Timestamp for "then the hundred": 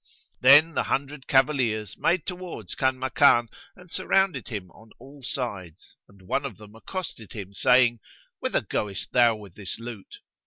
0.41-1.27